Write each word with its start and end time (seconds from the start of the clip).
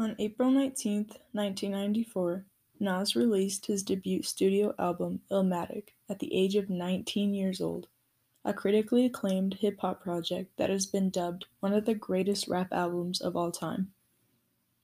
On 0.00 0.14
April 0.20 0.52
19, 0.52 1.06
1994, 1.32 2.44
Nas 2.78 3.16
released 3.16 3.66
his 3.66 3.82
debut 3.82 4.22
studio 4.22 4.72
album 4.78 5.22
Illmatic 5.28 5.88
at 6.08 6.20
the 6.20 6.32
age 6.32 6.54
of 6.54 6.70
19 6.70 7.34
years 7.34 7.60
old, 7.60 7.88
a 8.44 8.54
critically 8.54 9.06
acclaimed 9.06 9.54
hip 9.54 9.80
hop 9.80 10.00
project 10.00 10.56
that 10.56 10.70
has 10.70 10.86
been 10.86 11.10
dubbed 11.10 11.46
one 11.58 11.72
of 11.72 11.84
the 11.84 11.96
greatest 11.96 12.46
rap 12.46 12.68
albums 12.70 13.20
of 13.20 13.34
all 13.34 13.50
time. 13.50 13.92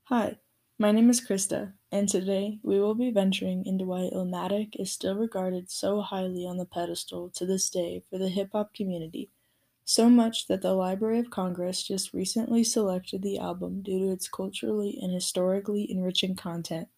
Hi, 0.07 0.39
my 0.81 0.91
name 0.91 1.09
is 1.11 1.21
Krista, 1.21 1.75
and 1.93 2.09
today 2.09 2.59
we 2.65 2.81
will 2.81 2.97
be 2.97 3.13
venturing 3.13 3.65
into 3.67 3.85
why 3.85 4.11
Illmatic 4.13 4.75
is 4.81 4.91
still 4.91 5.15
regarded 5.15 5.71
so 5.71 6.01
highly 6.01 6.45
on 6.45 6.57
the 6.57 6.67
pedestal 6.67 7.31
to 7.37 7.47
this 7.47 7.71
day 7.71 8.03
for 8.11 8.19
the 8.19 8.31
hip 8.31 8.49
hop 8.51 8.75
community 8.75 9.31
so 9.85 10.09
much 10.09 10.47
that 10.47 10.63
the 10.63 10.73
Library 10.73 11.19
of 11.19 11.31
Congress 11.31 11.83
just 11.83 12.15
recently 12.15 12.65
selected 12.65 13.23
the 13.23 13.39
album 13.39 13.83
due 13.83 13.99
to 13.99 14.13
its 14.13 14.29
culturally 14.29 14.99
and 15.01 15.13
historically 15.13 15.91
enriching 15.91 16.35
content. 16.35 16.89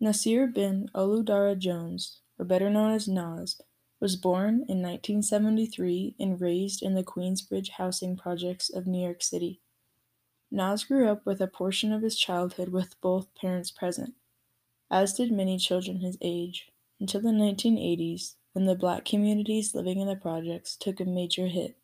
Nasir 0.00 0.46
bin 0.46 0.88
Oludara 0.94 1.58
Jones, 1.58 2.22
or 2.38 2.44
better 2.46 2.70
known 2.70 2.92
as 2.92 3.06
Nas, 3.08 3.60
was 4.00 4.16
born 4.16 4.64
in 4.68 4.80
1973 4.80 6.16
and 6.18 6.40
raised 6.40 6.82
in 6.82 6.94
the 6.94 7.04
Queensbridge 7.04 7.70
housing 7.70 8.16
projects 8.16 8.70
of 8.70 8.86
New 8.86 9.02
York 9.02 9.22
City. 9.22 9.60
Nas 10.50 10.84
grew 10.84 11.08
up 11.08 11.26
with 11.26 11.40
a 11.42 11.46
portion 11.46 11.92
of 11.92 12.02
his 12.02 12.18
childhood 12.18 12.70
with 12.70 13.00
both 13.00 13.34
parents 13.34 13.70
present, 13.70 14.14
as 14.90 15.12
did 15.14 15.30
many 15.30 15.58
children 15.58 16.00
his 16.00 16.18
age, 16.22 16.72
until 17.00 17.20
the 17.20 17.28
1980s 17.28 18.36
when 18.58 18.66
the 18.66 18.74
black 18.74 19.04
communities 19.04 19.72
living 19.72 20.00
in 20.00 20.08
the 20.08 20.16
projects 20.16 20.74
took 20.74 20.98
a 20.98 21.04
major 21.04 21.46
hit. 21.46 21.76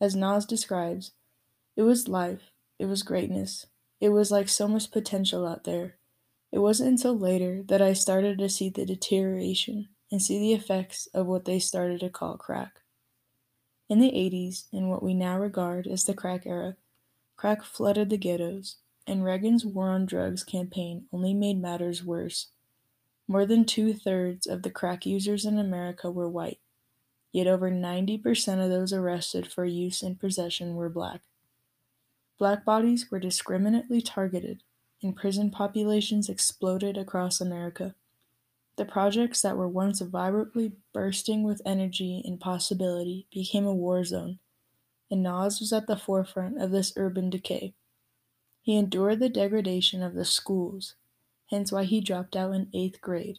As 0.00 0.16
Nas 0.16 0.46
describes, 0.46 1.12
it 1.76 1.82
was 1.82 2.08
life, 2.08 2.50
it 2.78 2.86
was 2.86 3.02
greatness, 3.02 3.66
it 4.00 4.08
was 4.08 4.30
like 4.30 4.48
so 4.48 4.66
much 4.66 4.90
potential 4.90 5.46
out 5.46 5.64
there. 5.64 5.96
It 6.50 6.60
wasn't 6.60 6.88
until 6.92 7.14
later 7.14 7.62
that 7.66 7.82
I 7.82 7.92
started 7.92 8.38
to 8.38 8.48
see 8.48 8.70
the 8.70 8.86
deterioration 8.86 9.90
and 10.10 10.22
see 10.22 10.38
the 10.38 10.54
effects 10.54 11.08
of 11.12 11.26
what 11.26 11.44
they 11.44 11.58
started 11.58 12.00
to 12.00 12.08
call 12.08 12.38
crack. 12.38 12.80
In 13.90 14.00
the 14.00 14.12
80s, 14.12 14.64
in 14.72 14.88
what 14.88 15.02
we 15.02 15.12
now 15.12 15.38
regard 15.38 15.86
as 15.86 16.04
the 16.04 16.14
crack 16.14 16.46
era, 16.46 16.76
crack 17.36 17.64
flooded 17.64 18.08
the 18.08 18.16
ghettos, 18.16 18.76
and 19.06 19.22
Reagan's 19.22 19.66
War 19.66 19.90
on 19.90 20.06
Drugs 20.06 20.42
campaign 20.42 21.04
only 21.12 21.34
made 21.34 21.60
matters 21.60 22.02
worse. 22.02 22.46
More 23.30 23.46
than 23.46 23.64
two 23.64 23.94
thirds 23.94 24.48
of 24.48 24.64
the 24.64 24.72
crack 24.72 25.06
users 25.06 25.44
in 25.44 25.56
America 25.56 26.10
were 26.10 26.28
white, 26.28 26.58
yet 27.30 27.46
over 27.46 27.70
90% 27.70 28.24
of 28.60 28.70
those 28.70 28.92
arrested 28.92 29.46
for 29.46 29.64
use 29.64 30.02
and 30.02 30.18
possession 30.18 30.74
were 30.74 30.88
black. 30.88 31.20
Black 32.40 32.64
bodies 32.64 33.08
were 33.08 33.20
discriminately 33.20 34.00
targeted, 34.00 34.64
and 35.00 35.14
prison 35.14 35.48
populations 35.48 36.28
exploded 36.28 36.98
across 36.98 37.40
America. 37.40 37.94
The 38.74 38.84
projects 38.84 39.42
that 39.42 39.56
were 39.56 39.68
once 39.68 40.00
vibrantly 40.00 40.72
bursting 40.92 41.44
with 41.44 41.62
energy 41.64 42.20
and 42.24 42.40
possibility 42.40 43.28
became 43.32 43.64
a 43.64 43.72
war 43.72 44.02
zone, 44.02 44.40
and 45.08 45.22
Nas 45.22 45.60
was 45.60 45.72
at 45.72 45.86
the 45.86 45.96
forefront 45.96 46.60
of 46.60 46.72
this 46.72 46.94
urban 46.96 47.30
decay. 47.30 47.74
He 48.60 48.76
endured 48.76 49.20
the 49.20 49.28
degradation 49.28 50.02
of 50.02 50.14
the 50.14 50.24
schools, 50.24 50.96
hence 51.50 51.72
why 51.72 51.84
he 51.84 52.00
dropped 52.00 52.36
out 52.36 52.54
in 52.54 52.68
eighth 52.72 53.00
grade, 53.00 53.38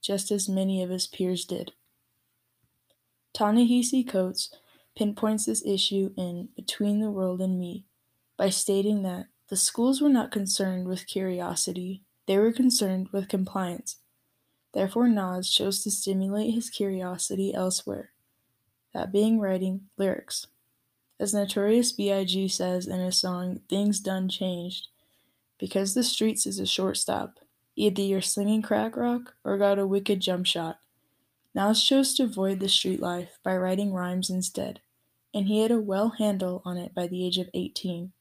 just 0.00 0.30
as 0.30 0.48
many 0.48 0.82
of 0.82 0.90
his 0.90 1.06
peers 1.06 1.44
did. 1.44 1.72
Ta-Nehisi 3.32 4.06
Coates 4.08 4.50
pinpoints 4.96 5.46
this 5.46 5.64
issue 5.64 6.12
in 6.16 6.48
Between 6.56 7.00
the 7.00 7.10
World 7.10 7.40
and 7.40 7.58
Me 7.58 7.84
by 8.36 8.50
stating 8.50 9.02
that 9.02 9.26
the 9.48 9.56
schools 9.56 10.00
were 10.00 10.08
not 10.08 10.30
concerned 10.30 10.86
with 10.86 11.06
curiosity, 11.06 12.02
they 12.26 12.38
were 12.38 12.52
concerned 12.52 13.08
with 13.12 13.28
compliance. 13.28 13.96
Therefore, 14.72 15.08
Nas 15.08 15.50
chose 15.50 15.82
to 15.82 15.90
stimulate 15.90 16.54
his 16.54 16.70
curiosity 16.70 17.52
elsewhere, 17.52 18.10
that 18.94 19.12
being 19.12 19.40
writing 19.40 19.88
lyrics. 19.96 20.46
As 21.18 21.34
Notorious 21.34 21.92
B.I.G. 21.92 22.48
says 22.48 22.86
in 22.86 23.00
his 23.00 23.16
song 23.16 23.60
Things 23.68 24.00
Done 24.00 24.28
Changed, 24.28 24.88
because 25.60 25.94
the 25.94 26.02
streets 26.02 26.46
is 26.46 26.58
a 26.58 26.66
short 26.66 26.96
stop. 26.96 27.38
Either 27.76 28.02
you're 28.02 28.22
slinging 28.22 28.62
crack 28.62 28.96
rock 28.96 29.34
or 29.44 29.58
got 29.58 29.78
a 29.78 29.86
wicked 29.86 30.20
jump 30.20 30.46
shot. 30.46 30.80
Nas 31.54 31.84
chose 31.84 32.14
to 32.14 32.24
avoid 32.24 32.60
the 32.60 32.68
street 32.68 33.00
life 33.00 33.38
by 33.44 33.56
writing 33.56 33.92
rhymes 33.92 34.30
instead, 34.30 34.80
and 35.34 35.46
he 35.46 35.60
had 35.60 35.70
a 35.70 35.80
well 35.80 36.10
handle 36.18 36.62
on 36.64 36.78
it 36.78 36.94
by 36.94 37.06
the 37.06 37.24
age 37.24 37.38
of 37.38 37.50
18. 37.52 38.12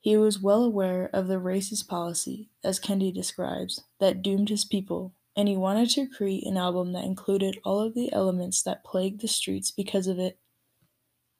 He 0.00 0.16
was 0.18 0.38
well 0.38 0.62
aware 0.62 1.08
of 1.14 1.28
the 1.28 1.40
racist 1.40 1.88
policy, 1.88 2.50
as 2.62 2.78
Kendi 2.78 3.12
describes, 3.12 3.82
that 4.00 4.22
doomed 4.22 4.50
his 4.50 4.64
people, 4.64 5.14
and 5.34 5.48
he 5.48 5.56
wanted 5.56 5.88
to 5.90 6.06
create 6.06 6.44
an 6.44 6.58
album 6.58 6.92
that 6.92 7.04
included 7.04 7.58
all 7.64 7.80
of 7.80 7.94
the 7.94 8.12
elements 8.12 8.62
that 8.62 8.84
plagued 8.84 9.22
the 9.22 9.28
streets 9.28 9.70
because 9.70 10.06
of 10.06 10.18
it. 10.18 10.38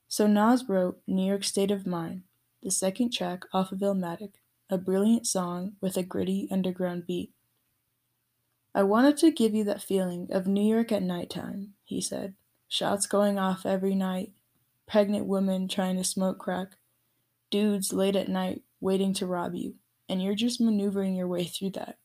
So 0.09 0.27
Nas 0.27 0.65
wrote 0.69 1.03
New 1.07 1.27
York 1.27 1.45
State 1.45 1.71
of 1.71 1.87
Mind, 1.87 2.23
the 2.63 2.71
second 2.71 3.13
track 3.13 3.45
off 3.53 3.71
of 3.71 3.81
Illmatic, 3.81 4.35
a 4.71 4.79
brilliant 4.79 5.27
song 5.27 5.77
with 5.81 5.97
a 5.97 6.03
gritty 6.03 6.49
underground 6.51 7.07
beat. 7.07 7.33
I 8.75 8.83
wanted 8.83 9.17
to 9.19 9.31
give 9.31 9.55
you 9.55 9.63
that 9.65 9.83
feeling 9.83 10.29
of 10.33 10.47
New 10.47 10.65
York 10.65 10.91
at 10.91 11.03
nighttime, 11.03 11.75
he 11.85 12.01
said. 12.01 12.35
Shots 12.67 13.07
going 13.07 13.39
off 13.39 13.67
every 13.67 13.95
night, 13.95 14.33
pregnant 14.87 15.27
women 15.27 15.69
trying 15.69 15.97
to 15.97 16.05
smoke 16.05 16.39
crack, 16.39 16.77
dudes 17.51 17.93
late 17.93 18.17
at 18.17 18.29
night 18.29 18.63
waiting 18.81 19.15
to 19.15 19.27
rob 19.27 19.55
you, 19.55 19.77
and 20.09 20.23
you're 20.23 20.35
just 20.35 20.61
maneuvering 20.61 21.15
your 21.15 21.29
way 21.29 21.45
through 21.45 21.71
that. 21.71 21.99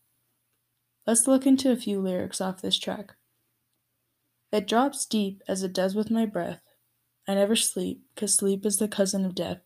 Let's 1.08 1.28
look 1.28 1.48
into 1.48 1.72
a 1.72 1.76
few 1.76 2.00
lyrics 2.00 2.40
off 2.40 2.62
this 2.62 2.78
track. 2.78 3.16
It 4.52 4.68
drops 4.68 5.06
deep 5.06 5.42
as 5.48 5.64
it 5.64 5.74
does 5.74 5.96
with 5.96 6.12
my 6.12 6.26
breath. 6.26 6.62
I 7.28 7.36
never 7.36 7.56
sleep, 7.56 8.04
'cause 8.16 8.36
sleep 8.36 8.66
is 8.66 8.78
the 8.78 8.88
cousin 8.88 9.26
of 9.26 9.34
death. 9.34 9.62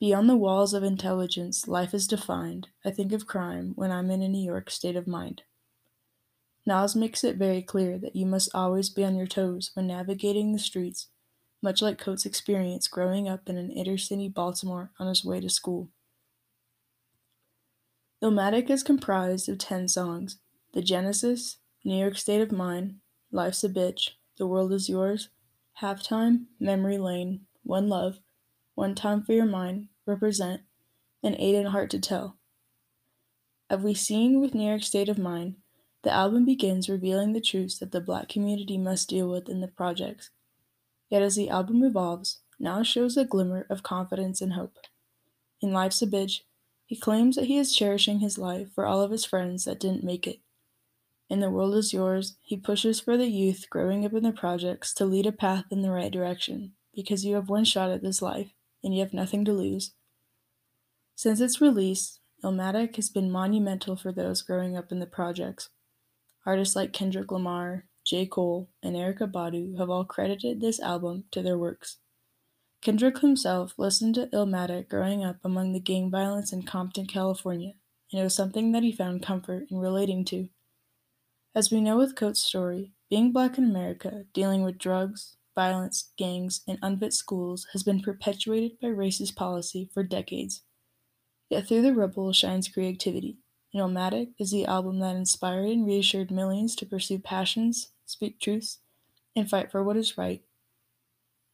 Beyond 0.00 0.28
the 0.28 0.36
walls 0.36 0.74
of 0.74 0.84
intelligence, 0.84 1.66
life 1.66 1.92
is 1.92 2.06
defined. 2.06 2.68
I 2.84 2.90
think 2.92 3.12
of 3.12 3.26
crime 3.26 3.72
when 3.74 3.90
I'm 3.90 4.12
in 4.12 4.22
a 4.22 4.28
New 4.28 4.44
York 4.44 4.70
state 4.70 4.94
of 4.94 5.08
mind. 5.08 5.42
Nas 6.64 6.94
makes 6.94 7.24
it 7.24 7.36
very 7.36 7.62
clear 7.62 7.98
that 7.98 8.14
you 8.14 8.24
must 8.24 8.54
always 8.54 8.90
be 8.90 9.04
on 9.04 9.16
your 9.16 9.26
toes 9.26 9.72
when 9.74 9.88
navigating 9.88 10.52
the 10.52 10.58
streets, 10.60 11.08
much 11.60 11.82
like 11.82 11.98
Coates' 11.98 12.26
experience 12.26 12.86
growing 12.86 13.28
up 13.28 13.48
in 13.48 13.56
an 13.56 13.70
inner 13.72 13.98
city 13.98 14.28
Baltimore 14.28 14.92
on 15.00 15.08
his 15.08 15.24
way 15.24 15.40
to 15.40 15.48
school. 15.48 15.88
Illmatic 18.22 18.70
is 18.70 18.84
comprised 18.84 19.48
of 19.48 19.58
10 19.58 19.88
songs 19.88 20.38
The 20.74 20.82
Genesis, 20.82 21.56
New 21.84 21.98
York 21.98 22.16
State 22.16 22.42
of 22.42 22.52
Mind, 22.52 22.96
Life's 23.32 23.64
a 23.64 23.68
Bitch, 23.68 24.10
The 24.36 24.46
World 24.46 24.72
is 24.72 24.88
Yours, 24.88 25.30
Halftime, 25.80 26.44
Memory 26.60 26.98
Lane, 26.98 27.46
One 27.62 27.88
Love, 27.88 28.20
one 28.78 28.94
Time 28.94 29.24
for 29.24 29.32
Your 29.32 29.44
Mind, 29.44 29.88
Represent, 30.06 30.60
and 31.20 31.34
It 31.34 31.38
Ain't 31.38 31.70
Hard 31.70 31.90
to 31.90 31.98
Tell. 31.98 32.36
As 33.68 33.80
we 33.80 33.92
seen 33.92 34.40
with 34.40 34.54
New 34.54 34.68
York 34.68 34.84
State 34.84 35.08
of 35.08 35.18
Mind, 35.18 35.56
the 36.04 36.12
album 36.12 36.44
begins 36.44 36.88
revealing 36.88 37.32
the 37.32 37.40
truths 37.40 37.76
that 37.80 37.90
the 37.90 38.00
black 38.00 38.28
community 38.28 38.78
must 38.78 39.08
deal 39.08 39.28
with 39.28 39.48
in 39.48 39.60
the 39.60 39.66
projects. 39.66 40.30
Yet 41.10 41.22
as 41.22 41.34
the 41.34 41.50
album 41.50 41.82
evolves, 41.82 42.38
Nas 42.60 42.86
shows 42.86 43.16
a 43.16 43.24
glimmer 43.24 43.66
of 43.68 43.82
confidence 43.82 44.40
and 44.40 44.52
hope. 44.52 44.76
In 45.60 45.72
Life's 45.72 46.00
a 46.00 46.06
Bitch, 46.06 46.42
he 46.86 46.96
claims 46.96 47.34
that 47.34 47.46
he 47.46 47.58
is 47.58 47.74
cherishing 47.74 48.20
his 48.20 48.38
life 48.38 48.68
for 48.72 48.86
all 48.86 49.02
of 49.02 49.10
his 49.10 49.24
friends 49.24 49.64
that 49.64 49.80
didn't 49.80 50.04
make 50.04 50.24
it. 50.24 50.38
In 51.28 51.40
The 51.40 51.50
World 51.50 51.74
Is 51.74 51.92
Yours, 51.92 52.36
he 52.42 52.56
pushes 52.56 53.00
for 53.00 53.16
the 53.16 53.26
youth 53.26 53.66
growing 53.70 54.04
up 54.04 54.12
in 54.12 54.22
the 54.22 54.30
projects 54.30 54.94
to 54.94 55.04
lead 55.04 55.26
a 55.26 55.32
path 55.32 55.64
in 55.72 55.82
the 55.82 55.90
right 55.90 56.12
direction, 56.12 56.74
because 56.94 57.24
you 57.24 57.34
have 57.34 57.48
one 57.48 57.64
shot 57.64 57.90
at 57.90 58.04
this 58.04 58.22
life, 58.22 58.52
and 58.82 58.94
you 58.94 59.00
have 59.00 59.12
nothing 59.12 59.44
to 59.44 59.52
lose. 59.52 59.92
Since 61.14 61.40
its 61.40 61.60
release, 61.60 62.20
Illmatic 62.44 62.96
has 62.96 63.08
been 63.08 63.30
monumental 63.30 63.96
for 63.96 64.12
those 64.12 64.42
growing 64.42 64.76
up 64.76 64.92
in 64.92 65.00
the 65.00 65.06
projects. 65.06 65.70
Artists 66.46 66.76
like 66.76 66.92
Kendrick 66.92 67.32
Lamar, 67.32 67.86
J. 68.06 68.26
Cole, 68.26 68.70
and 68.82 68.94
Erykah 68.94 69.32
Badu 69.32 69.76
have 69.78 69.90
all 69.90 70.04
credited 70.04 70.60
this 70.60 70.80
album 70.80 71.24
to 71.32 71.42
their 71.42 71.58
works. 71.58 71.98
Kendrick 72.80 73.18
himself 73.18 73.74
listened 73.76 74.14
to 74.14 74.28
Illmatic 74.28 74.88
growing 74.88 75.24
up 75.24 75.38
among 75.42 75.72
the 75.72 75.80
gang 75.80 76.10
violence 76.10 76.52
in 76.52 76.62
Compton, 76.62 77.06
California, 77.06 77.72
and 78.12 78.20
it 78.20 78.24
was 78.24 78.36
something 78.36 78.70
that 78.72 78.84
he 78.84 78.92
found 78.92 79.22
comfort 79.22 79.64
in 79.70 79.78
relating 79.78 80.24
to. 80.26 80.48
As 81.54 81.72
we 81.72 81.80
know 81.80 81.96
with 81.96 82.14
Coates' 82.14 82.40
story, 82.40 82.92
being 83.10 83.32
black 83.32 83.58
in 83.58 83.64
America, 83.64 84.26
dealing 84.32 84.62
with 84.62 84.78
drugs, 84.78 85.36
violence, 85.58 86.12
gangs, 86.16 86.62
and 86.68 86.78
unfit 86.82 87.12
schools 87.14 87.66
has 87.74 87.82
been 87.82 88.00
perpetuated 88.00 88.78
by 88.80 88.88
racist 88.88 89.36
policy 89.36 89.90
for 89.92 90.04
decades. 90.04 90.62
Yet 91.50 91.68
through 91.68 91.82
the 91.82 91.94
rubble 91.94 92.32
shines 92.32 92.68
creativity. 92.68 93.38
Illmatic 93.74 94.34
is 94.38 94.50
the 94.52 94.66
album 94.66 95.00
that 95.00 95.16
inspired 95.16 95.68
and 95.70 95.86
reassured 95.86 96.30
millions 96.30 96.76
to 96.76 96.86
pursue 96.86 97.18
passions, 97.18 97.92
speak 98.06 98.40
truths, 98.40 98.80
and 99.36 99.50
fight 99.50 99.72
for 99.72 99.82
what 99.84 99.96
is 99.98 100.18
right. 100.18 100.44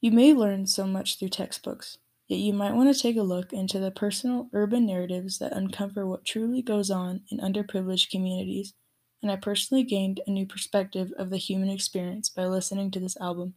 You 0.00 0.12
may 0.12 0.32
learn 0.32 0.68
so 0.68 0.86
much 0.86 1.18
through 1.18 1.30
textbooks, 1.30 1.98
Yet 2.28 2.38
you 2.38 2.52
might 2.52 2.74
want 2.74 2.94
to 2.94 3.02
take 3.02 3.16
a 3.16 3.24
look 3.24 3.52
into 3.52 3.80
the 3.80 3.90
personal 3.90 4.48
urban 4.52 4.86
narratives 4.86 5.38
that 5.40 5.52
uncover 5.52 6.06
what 6.06 6.24
truly 6.24 6.62
goes 6.62 6.92
on 6.92 7.24
in 7.28 7.38
underprivileged 7.38 8.08
communities, 8.08 8.74
and 9.20 9.32
I 9.32 9.36
personally 9.36 9.82
gained 9.82 10.20
a 10.28 10.30
new 10.30 10.46
perspective 10.46 11.12
of 11.18 11.30
the 11.30 11.38
human 11.38 11.70
experience 11.70 12.28
by 12.28 12.46
listening 12.46 12.92
to 12.92 13.00
this 13.00 13.16
album. 13.16 13.56